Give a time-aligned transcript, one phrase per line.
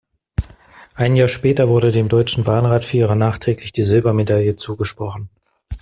[0.95, 5.29] Ein Jahr später wurde dem deutschen Bahnrad-Vierer nachträglich die Silbermedaille zugesprochen.